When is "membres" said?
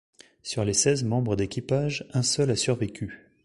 1.03-1.35